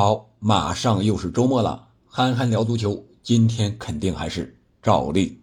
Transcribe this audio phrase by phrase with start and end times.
[0.00, 3.04] 好，马上又是周末了，憨憨聊足球。
[3.20, 5.42] 今天肯定还是照例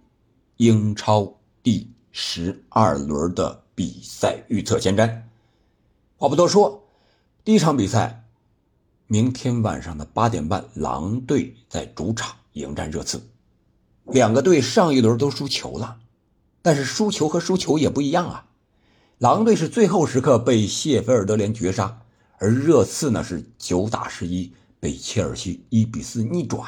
[0.56, 1.30] 英超
[1.62, 5.24] 第十二轮的比赛预测前瞻。
[6.16, 6.86] 话不多说，
[7.44, 8.24] 第一场比赛，
[9.08, 13.22] 明天晚上的八点半，狼队在主场迎战热刺。
[14.06, 15.98] 两个队上一轮都输球了，
[16.62, 18.46] 但是输球和输球也不一样啊。
[19.18, 22.04] 狼队是最后时刻被谢菲尔德联绝杀。
[22.38, 26.64] 而热刺呢是九打十一被切尔西一比四逆转。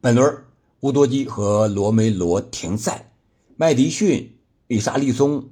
[0.00, 0.44] 本轮
[0.80, 3.12] 乌多基和罗梅罗停赛，
[3.56, 5.48] 麦迪逊、里沙利松、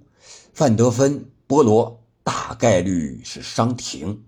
[0.53, 4.25] 范德芬、波罗大概率是伤停。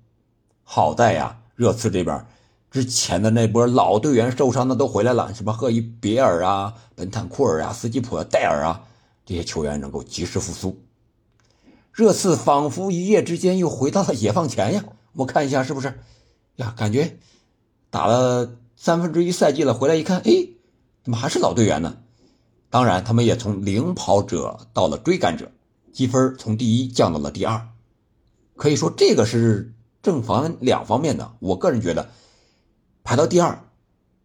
[0.62, 2.24] 好在呀，热刺这边
[2.70, 8.82] 之前的那波老队员受伤的都回来了，什么赫伊别尔啊、本坦库尔啊、斯基普、戴尔啊，
[9.26, 10.80] 这些球员能够及时复苏。
[11.92, 14.82] 热刺仿佛一夜之间又回到了解放前呀！
[15.12, 16.00] 我看一下是不是
[16.56, 16.72] 呀？
[16.74, 17.18] 感觉
[17.90, 20.32] 打了三分之一赛季了，回来一看，哎，
[21.04, 21.98] 怎么还是老队员呢？
[22.70, 25.52] 当然，他们也从领跑者到了追赶者，
[25.92, 27.68] 积分从第一降到了第二。
[28.56, 31.34] 可以说，这个是正反两方面的。
[31.40, 32.08] 我个人觉得，
[33.04, 33.68] 排到第二，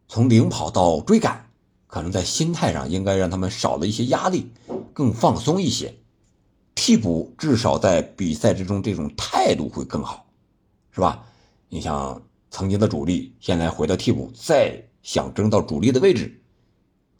[0.07, 1.49] 从领跑到追赶，
[1.87, 4.53] 可能在心态上应该让他们少了一些压力，
[4.93, 5.95] 更放松一些。
[6.77, 10.27] 替补至少在比赛之中，这种态度会更好，
[10.91, 11.25] 是吧？
[11.69, 16.39] 你像曾经的主力，现在回到替补，再想争到主力的位置，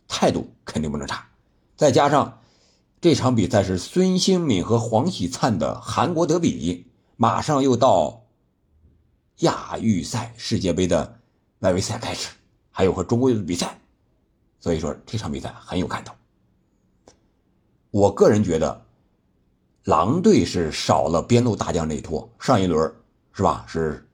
[0.08, 1.28] 态度肯定不能差。
[1.76, 2.40] 再加上
[3.02, 6.86] 这场比赛是孙兴敏和黄喜灿的韩国德比，
[7.16, 8.28] 马上又到
[9.38, 11.20] 亚预赛世界杯的
[11.60, 12.30] 外围赛开始，
[12.70, 13.80] 还有和中国队的比赛，
[14.60, 16.14] 所以说这场比赛很有看头。
[17.90, 18.86] 我个人觉得。
[19.88, 22.94] 狼队是少了边路大将内托，上一轮
[23.32, 23.64] 是吧？
[23.70, 24.06] 是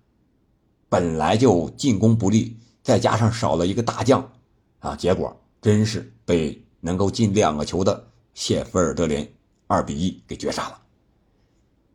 [0.87, 4.31] 本来就进攻不利，再加上少了一个大将，
[4.81, 9.27] 啊，结果真是被能够进两个球的谢菲尔德联
[9.65, 10.79] 二比一给绝杀了。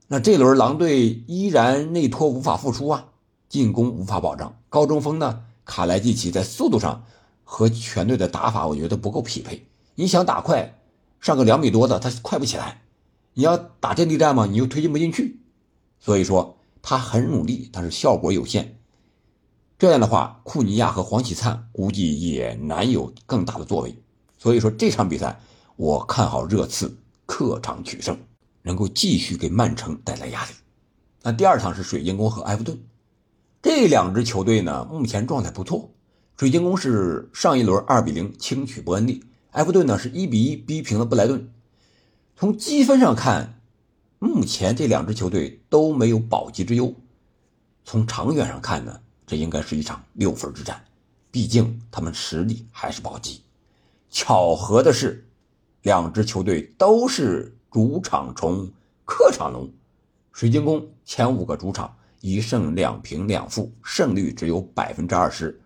[0.09, 3.05] 那这轮狼队依然内托无法复出啊，
[3.49, 7.05] 进攻无法保障，高中锋呢卡莱季奇在速度上
[7.45, 9.69] 和全队的打法我觉得不够匹配。
[9.95, 10.81] 你想打快，
[11.21, 12.83] 上个两米多的他快不起来。
[13.39, 15.39] 你要打阵地战嘛，你又推进不进去，
[16.01, 18.81] 所以说他很努力，但是效果有限。
[19.79, 23.97] 这样的话，库尼亚和黄喜灿估计也难有更大的作为。
[24.39, 25.39] 所以说这场比赛，
[25.77, 28.19] 我看好热刺客场取胜，
[28.63, 30.51] 能够继续给曼城带来压力。
[31.23, 32.77] 那第二场是水晶宫和埃弗顿，
[33.63, 35.93] 这两支球队呢目前状态不错。
[36.37, 39.23] 水晶宫是上一轮二比零轻取伯恩利，
[39.53, 41.49] 埃弗顿呢是一比一逼平了布莱顿。
[42.41, 43.61] 从积分上看，
[44.21, 46.95] 目前这两支球队都没有保级之忧。
[47.85, 50.81] 从长远上看呢，这应该是一场六分之战，
[51.33, 53.43] 毕竟他们实力还是保级。
[54.09, 55.27] 巧合的是，
[55.83, 58.71] 两支球队都是主场虫，
[59.05, 59.69] 客场龙。
[60.31, 65.61] 水晶宫前五个主场一胜两平两负，胜率只有百分之二十，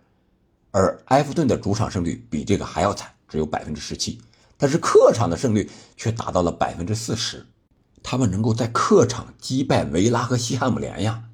[0.71, 4.19] 而埃弗顿的主场胜率比这个还要惨，只有百分之十七。
[4.63, 7.45] 但是客场的胜率却达到了百分之四十，
[8.01, 11.25] 他们能够在客场击败维拉和西汉姆联呀，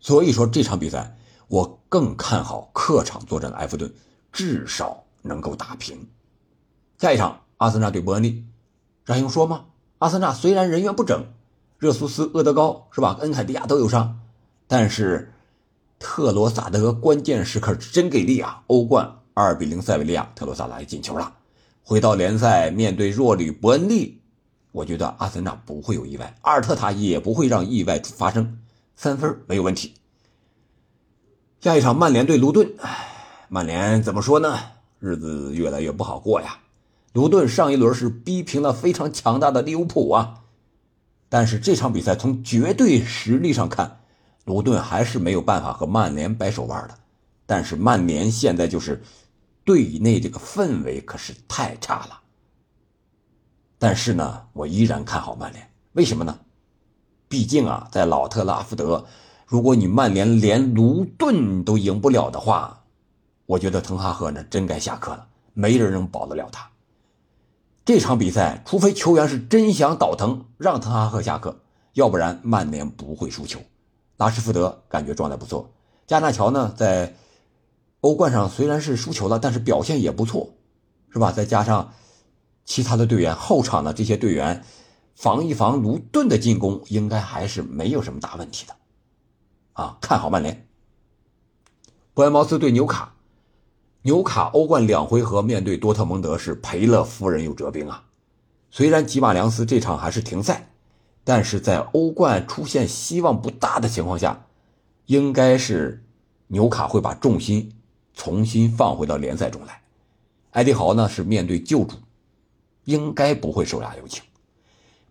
[0.00, 1.18] 所以说这场比赛
[1.48, 3.92] 我更看好客场作战的埃弗顿，
[4.32, 6.08] 至少能够打平。
[6.96, 8.46] 下一场阿森纳对伯恩利，
[9.04, 9.66] 这还用说吗？
[9.98, 11.26] 阿森纳虽然人员不整，
[11.76, 13.18] 热苏斯、厄德高是吧？
[13.20, 14.18] 恩凯迪亚都有伤，
[14.66, 15.34] 但是
[15.98, 18.62] 特罗萨德关键时刻真给力啊！
[18.68, 21.34] 欧冠二比零塞维利亚，特罗萨来进球了。
[21.84, 24.20] 回到联赛，面对弱旅伯恩利，
[24.70, 28.60] 我觉得阿森纳不会有意外，阿尔特塔也不会让意外发生，
[28.94, 29.94] 三分没有问题。
[31.60, 32.72] 下一场曼联对卢顿，
[33.48, 34.58] 曼联怎么说呢？
[35.00, 36.58] 日子越来越不好过呀。
[37.12, 40.42] 卢顿上一轮是逼平了非常强大的利物浦啊，
[41.28, 43.98] 但是这场比赛从绝对实力上看，
[44.44, 46.94] 卢顿还是没有办法和曼联掰手腕的。
[47.44, 49.02] 但是曼联现在就是。
[49.64, 52.20] 队内这个氛围可是太差了，
[53.78, 55.70] 但是呢，我依然看好曼联。
[55.92, 56.36] 为什么呢？
[57.28, 59.06] 毕竟啊，在老特拉福德，
[59.46, 62.82] 如果你曼联连卢顿都赢不了的话，
[63.46, 66.68] 我觉得滕哈赫呢真该下课了，没人能保得了他。
[67.84, 71.60] 这场比赛，除非球员是真想倒腾让滕哈赫下课，
[71.92, 73.60] 要不然曼联不会输球。
[74.16, 75.70] 拉什福德感觉状态不错，
[76.06, 77.14] 加纳乔呢在。
[78.02, 80.54] 欧冠上虽然是输球了，但是表现也不错，
[81.12, 81.30] 是吧？
[81.30, 81.92] 再加上
[82.64, 84.64] 其他的队员，后场的这些队员
[85.14, 88.74] 防一防卢顿的进攻，应该还是没有什么大问题的。
[89.74, 90.66] 啊，看好曼联。
[92.12, 93.14] 伯恩茅斯对纽卡，
[94.02, 98.04] 纽卡欧冠两回合面对多特蒙德是赔了夫人又折兵啊。
[98.72, 100.72] 虽然吉马良斯这场还是停赛，
[101.22, 104.46] 但是在欧冠出现希望不大的情况下，
[105.06, 106.04] 应该是
[106.48, 107.72] 纽卡会把重心
[108.14, 109.82] 重新放回到联赛中来。
[110.52, 111.96] 埃迪豪呢是面对旧主，
[112.84, 114.22] 应该不会手下留情。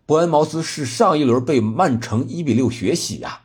[0.06, 3.42] 伯恩茅斯是上一轮被曼城一比六血洗呀，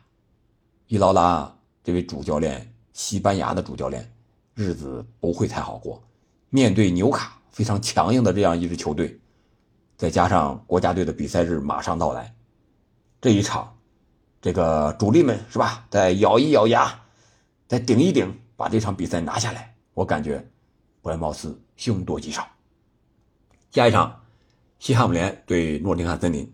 [0.87, 4.11] 伊劳拉这位主教练，西班牙的主教练，
[4.53, 6.03] 日子不会太好过。
[6.49, 9.19] 面对纽卡非常强硬的这样一支球队，
[9.97, 12.35] 再加上国家队的比赛日马上到来，
[13.21, 13.77] 这一场，
[14.41, 17.01] 这个主力们是吧，再咬一咬牙，
[17.67, 20.45] 再顶一顶，把这场比赛拿下来，我感觉
[21.01, 21.57] 伯恩茅斯。
[21.77, 22.45] 凶多吉少。
[23.69, 24.23] 下一场，
[24.79, 26.51] 西汉姆联对诺丁汉森林。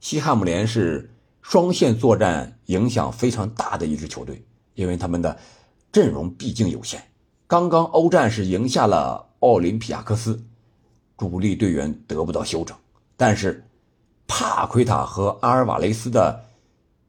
[0.00, 4.44] 西汉姆联是双线作战影响非常大的一支球队，
[4.74, 5.38] 因为他们的
[5.92, 7.00] 阵容毕竟有限。
[7.46, 10.44] 刚刚欧战是赢下了奥林匹亚科斯，
[11.16, 12.76] 主力队员得不到休整。
[13.16, 13.64] 但是
[14.26, 16.44] 帕奎塔和阿尔瓦雷斯的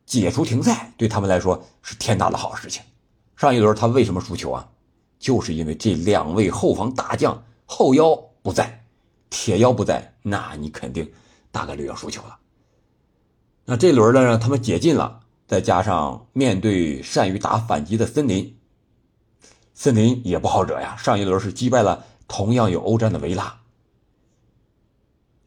[0.05, 2.83] 解除停赛，对他们来说是天大的好事情。
[3.37, 4.67] 上一轮他为什么输球啊？
[5.19, 8.85] 就是因为这两位后防大将后腰不在，
[9.29, 11.11] 铁腰不在，那你肯定
[11.51, 12.37] 大概率要输球了。
[13.65, 18.57] 那这轮呢，让他们解禁了，再加上面对善于打反击的森林，
[19.73, 20.95] 森林也不好惹呀。
[20.97, 23.61] 上一轮是击败了同样有欧战的维拉，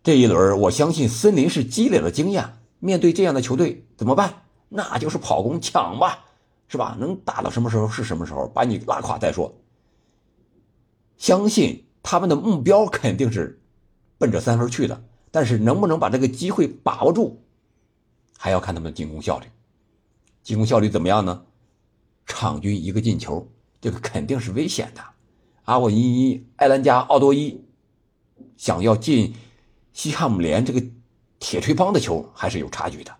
[0.04, 4.42] 这一轮我相信森林是积累了经验，面对这样的球队怎么办？
[4.68, 6.26] 那就是跑攻抢吧。
[6.70, 6.96] 是吧？
[7.00, 9.52] 能打到什么时候是什么时候，把你拉垮再说。
[11.16, 13.60] 相信他们的目标肯定是
[14.18, 15.02] 奔着三分去的，
[15.32, 17.42] 但是能不能把这个机会把握住，
[18.38, 19.46] 还要看他们的进攻效率。
[20.44, 21.42] 进攻效率怎么样呢？
[22.24, 23.50] 场均一个进球，
[23.80, 25.02] 这个肯定是危险的。
[25.64, 27.64] 阿沃伊伊、埃兰加、奥多伊
[28.56, 29.34] 想要进
[29.92, 30.80] 西汉姆联这个
[31.40, 33.12] 铁锤帮的球，还是有差距的。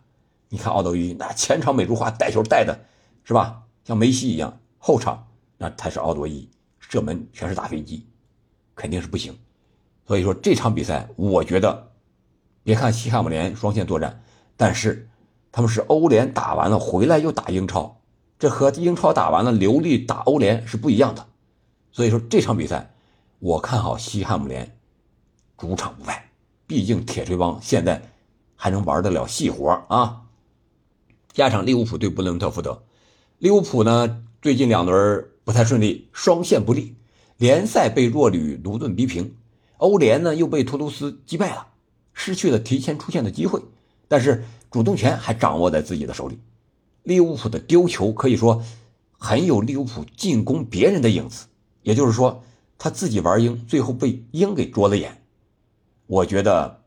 [0.48, 2.86] 你看奥多伊那前场美如画，带球带的。
[3.24, 3.62] 是吧？
[3.84, 5.26] 像梅西一样后场，
[5.56, 8.06] 那他是奥多伊，射门全是打飞机，
[8.74, 9.36] 肯定是不行。
[10.06, 11.90] 所以说这场比赛，我觉得，
[12.62, 14.22] 别看西汉姆联双线作战，
[14.56, 15.08] 但是
[15.50, 18.00] 他们是欧联打完了回来又打英超，
[18.38, 21.26] 这和英超打完了流利打欧联是不一样的。
[21.90, 22.92] 所以说这场比赛，
[23.38, 24.78] 我看好西汉姆联
[25.56, 26.30] 主场不败，
[26.66, 28.02] 毕竟铁锤帮现在
[28.54, 30.22] 还能玩得了细活啊。
[31.32, 32.82] 下场利物浦对布伦特福德。
[33.40, 36.94] 利物浦呢，最近两轮不太顺利，双线不利，
[37.38, 39.34] 联赛被弱旅卢顿逼平，
[39.78, 41.68] 欧联呢又被图卢斯击败了，
[42.12, 43.62] 失去了提前出线的机会，
[44.08, 46.38] 但是主动权还掌握在自己的手里。
[47.02, 48.62] 利物浦的丢球可以说
[49.16, 51.46] 很有利物浦进攻别人的影子，
[51.80, 52.44] 也就是说
[52.76, 55.24] 他自己玩鹰，最后被鹰给捉了眼。
[56.06, 56.82] 我觉得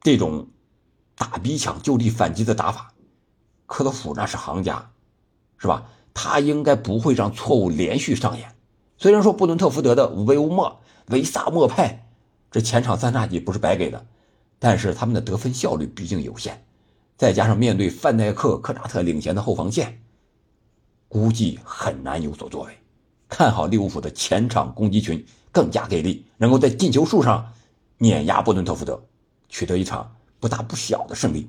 [0.00, 0.48] 这种
[1.14, 2.94] 打逼抢就地反击的打法。
[3.68, 4.90] 克洛普那是行家，
[5.58, 5.84] 是吧？
[6.14, 8.56] 他应该不会让错误连续上演。
[8.96, 10.80] 虽然说布伦特福德的维乌莫、
[11.10, 12.08] 维萨莫派
[12.50, 14.04] 这前场三叉戟不是白给的，
[14.58, 16.64] 但是他们的得分效率毕竟有限，
[17.16, 20.02] 再加上面对范戴克、科扎特领衔的后防线，
[21.06, 22.76] 估计很难有所作为。
[23.28, 27.52] 看好利物浦的前场攻击群更加给力，能够在进球数上
[27.98, 29.00] 碾压布伦特福德，
[29.48, 31.48] 取得一场不大不小的胜利。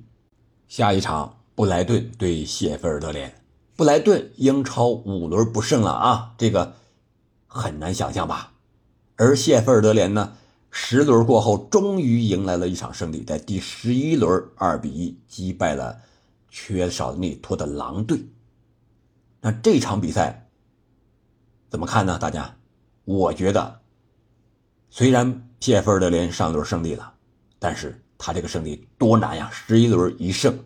[0.68, 1.39] 下一场。
[1.60, 3.36] 布莱顿对谢菲尔德联，
[3.76, 6.76] 布莱顿英超五轮不胜了啊，这个
[7.48, 8.54] 很难想象吧？
[9.18, 10.38] 而谢菲尔德联呢，
[10.72, 16.00] 十轮过后终于迎来了一场胜利，在第十一轮二比一击败了
[16.50, 18.24] 缺少内托的狼队。
[19.42, 20.50] 那这场比赛
[21.70, 22.18] 怎么看呢？
[22.18, 22.56] 大家，
[23.04, 23.82] 我觉得
[24.90, 27.16] 虽然谢菲尔德联上轮胜利了，
[27.60, 30.58] 但是他这个胜利多难呀，十一轮一胜。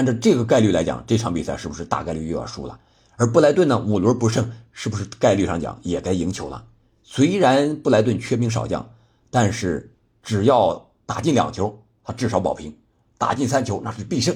[0.00, 2.80] 按照这个概率来讲，这场比赛是不是大概率又要输了？
[3.16, 6.64] 而布莱顿呢，五轮不胜，是不是概率上讲也该赢球了？
[7.02, 8.88] 虽然布莱顿缺兵少将，
[9.28, 12.72] 但是只要打进两球，他至少保平；
[13.18, 14.34] 打进三球，那是必胜。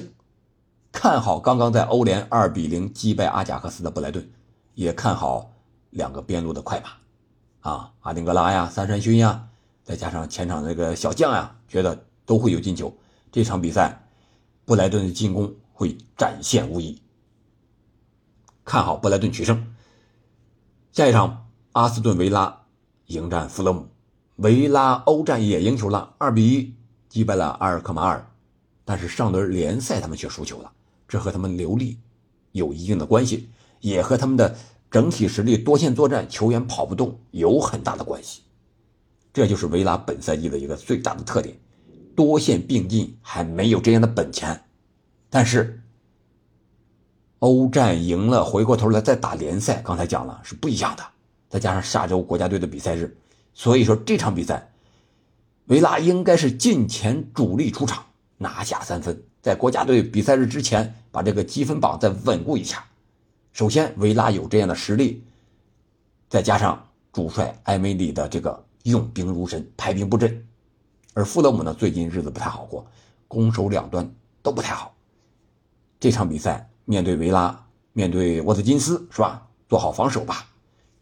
[0.91, 4.29] 看好刚刚在欧联二比零击败阿贾克斯的布莱顿，
[4.75, 5.51] 也看好
[5.89, 9.47] 两个边路的快马，啊，阿丁格拉呀、三山勋呀，
[9.83, 12.95] 再加上前场那个小将呀，觉得都会有进球。
[13.31, 13.99] 这场比赛。
[14.65, 16.99] 布莱顿的进攻会展现无疑，
[18.63, 19.75] 看好布莱顿取胜。
[20.91, 22.63] 下一场，阿斯顿维拉
[23.05, 23.87] 迎战弗勒姆，
[24.37, 26.73] 维拉欧战也赢球了，二比一
[27.07, 28.27] 击败了阿尔克马尔，
[28.83, 30.71] 但是上轮联赛他们却输球了，
[31.07, 31.99] 这和他们流利
[32.51, 33.49] 有一定的关系，
[33.81, 34.55] 也和他们的
[34.89, 38.41] 整体实力、多线作战、球员跑不动有很大的关系。
[39.31, 41.55] 这就是维拉本赛季的一个最大的特点，
[42.15, 44.63] 多线并进还没有这样的本钱。
[45.29, 45.81] 但是
[47.39, 51.03] 欧战赢了，回过头来再打联赛，刚才讲了是不一样的。
[51.49, 53.15] 再加上下周国家队的比赛日，
[53.53, 54.71] 所以说这场比赛，
[55.65, 58.03] 维拉应该是进前主力出场，
[58.37, 62.83] 拿下三分，在国家队比赛日之前把这个积分榜再稳固一下。
[63.53, 65.23] 首先，维拉有这样的实力，
[66.27, 70.45] 再加上主帅埃梅里的这个用兵如神、排兵布阵，
[71.15, 72.85] 而富勒姆呢，最近日子不太好过，
[73.29, 74.93] 攻守两端都不太好。
[75.97, 79.47] 这场比赛面对维拉，面对沃特金斯，是吧？
[79.69, 80.45] 做好防守吧。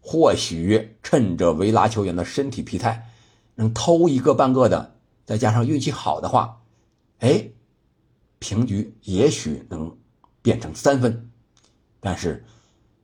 [0.02, 3.10] 或许趁着维拉球员的身体疲态，
[3.56, 4.94] 能偷一个半个的，
[5.26, 6.62] 再加上运气好的话，
[7.18, 7.50] 哎，
[8.38, 9.98] 平局也许能
[10.44, 11.32] 变成三分。
[12.00, 12.46] 但是，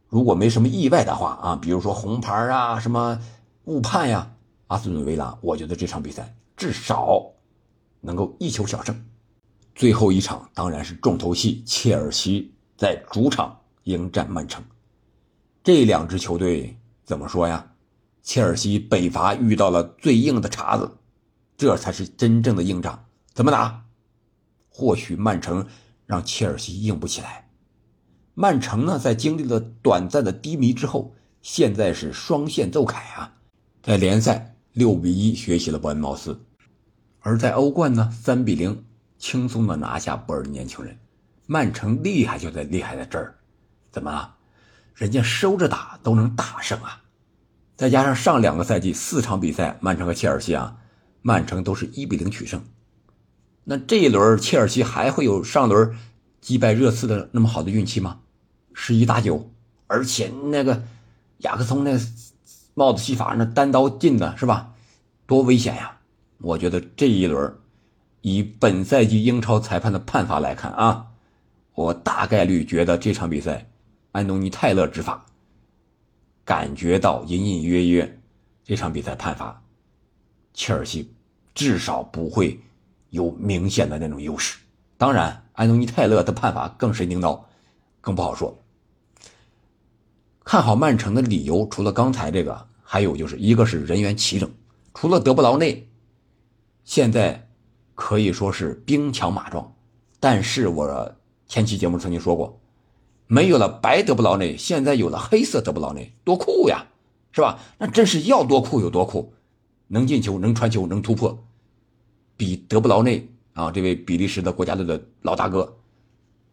[0.09, 3.19] 如果没什么意外的话啊，比如说红牌啊、什么
[3.63, 4.31] 误判呀，
[4.67, 7.25] 阿斯顿维拉，我觉得这场比赛至少
[8.01, 9.05] 能够一球小胜。
[9.73, 14.61] 最后一场当然是重头戏，切尔西在主场迎战曼城，
[15.63, 16.77] 这两支球队。
[17.05, 17.71] 怎么说呀？
[18.21, 20.97] 切尔西北伐遇到了最硬的茬子，
[21.57, 23.05] 这才是真正的硬仗。
[23.33, 23.85] 怎么打？
[24.67, 25.65] 或许曼城
[26.05, 27.49] 让切尔西硬不起来。
[28.33, 33.37] 曼城呢，在经历了短暂的低迷之后，现在是双线奏凯啊！
[33.81, 36.39] 在联赛六比一学习了伯恩茅斯，
[37.29, 38.83] 而在欧冠呢，三比零
[39.19, 40.97] 轻松的拿下波尔年轻人。
[41.45, 43.35] 曼城厉害就在厉害在这儿，
[43.91, 44.33] 怎么？
[44.95, 47.03] 人家收着打都能打胜啊，
[47.75, 50.77] 再加上上两个赛季四场比赛，曼城和切尔西啊，
[51.21, 52.63] 曼城都是一比零取胜。
[53.63, 55.95] 那这一轮切尔西还会有上轮
[56.41, 58.21] 击败热刺的那么好的运气吗？
[58.73, 59.51] 十一打九，
[59.85, 60.81] 而且那个
[61.37, 61.95] 雅克松那
[62.73, 64.73] 帽子戏法那单刀进的是吧？
[65.27, 65.98] 多危险呀！
[66.39, 67.53] 我觉得这一轮
[68.21, 71.07] 以本赛季英超裁判的判罚来看啊，
[71.75, 73.65] 我大概率觉得这场比赛。
[74.11, 75.23] 安东尼·泰勒执法，
[76.43, 78.19] 感觉到隐隐约约，
[78.63, 79.61] 这场比赛判罚，
[80.55, 81.13] 切尔西
[81.53, 82.59] 至少不会
[83.11, 84.57] 有明显的那种优势。
[84.97, 87.47] 当然，安东尼·泰勒的判罚更神经刀，
[88.01, 88.57] 更不好说。
[90.43, 94.51] 看好曼城的理由，除了刚才这个，还有就是一个是人员齐整，
[94.95, 95.87] 除了德布劳内，
[96.89, 97.47] 现在
[97.93, 99.75] 可以说是兵强马壮。
[100.19, 101.15] 但是我
[101.45, 102.59] 前期节目曾经说过。
[103.27, 106.87] 没有了白德布劳内，现在有了黑色德布劳内，多酷呀，
[107.31, 107.59] 是吧？
[107.77, 109.31] 那真是要多酷有多酷，
[109.85, 111.37] 能进球，能传球，能突破，
[112.35, 115.77] 比德布劳内啊这位比利时的国家队的老大哥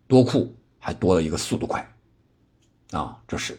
[0.07, 1.91] 多酷，还多了一个速度快，
[2.91, 3.59] 啊，这是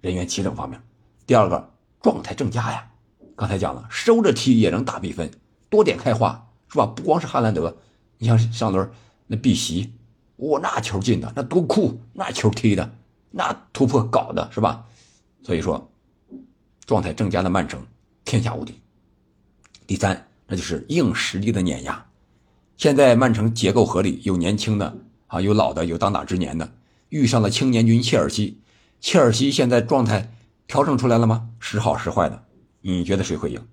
[0.00, 0.82] 人员齐整方面。
[1.24, 1.70] 第二个
[2.02, 2.90] 状态正佳呀，
[3.36, 5.30] 刚才讲了，收着踢也能打比分，
[5.72, 6.84] 多点开花，是吧？
[6.84, 7.74] 不光是哈兰德，
[8.18, 8.90] 你像上轮
[9.26, 9.90] 那碧玺。
[10.36, 11.98] 哇，那球进的那多酷！
[12.12, 12.92] 那球踢的，
[13.30, 14.84] 那突破搞的是吧？
[15.42, 15.90] 所以说，
[16.84, 17.86] 状态正佳的曼城
[18.22, 18.74] 天下无敌。
[19.86, 22.04] 第三，那就是硬实力的碾压。
[22.76, 24.98] 现在曼城结构合理，有年轻的
[25.28, 26.70] 啊，有老的，有当打之年的，
[27.08, 28.60] 遇上了青年军切尔西。
[29.00, 30.30] 切尔西现在状态
[30.66, 31.48] 调整出来了吗？
[31.60, 32.44] 时好时坏的，
[32.82, 33.66] 你觉得谁会赢？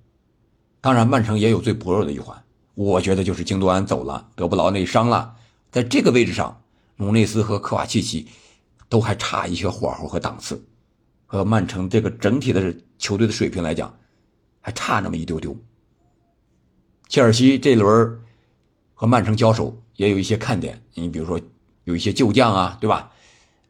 [0.81, 2.41] 当然，曼城也有最薄弱的一环，
[2.73, 5.35] 我觉得就是京多安走了，德布劳内伤了。
[5.71, 6.61] 在这个位置上，
[6.95, 8.27] 努内斯和科瓦契奇
[8.87, 10.63] 都还差一些火候和档次，
[11.25, 13.93] 和曼城这个整体的球队的水平来讲，
[14.61, 15.55] 还差那么一丢丢。
[17.07, 18.19] 切尔西这轮
[18.93, 21.39] 和曼城交手也有一些看点，你比如说
[21.83, 23.11] 有一些旧将啊，对吧？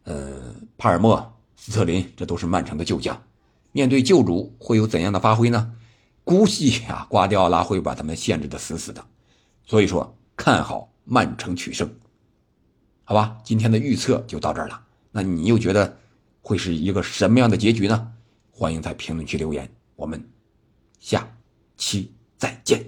[0.03, 3.19] 呃，帕尔默、斯特林，这都是曼城的旧将，
[3.71, 5.71] 面对旧主会有怎样的发挥呢？
[6.23, 9.03] 估计啊，瓜迪奥拉会把他们限制的死死的，
[9.65, 10.87] 所以说看好。
[11.11, 11.91] 曼城取胜，
[13.03, 14.79] 好吧，今天的预测就到这儿了。
[15.11, 15.97] 那你又觉得
[16.39, 18.13] 会是一个什么样的结局呢？
[18.51, 20.23] 欢迎在评论区留言，我们
[20.99, 21.27] 下
[21.77, 22.85] 期再见。